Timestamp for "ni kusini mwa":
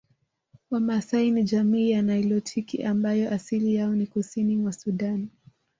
3.95-4.73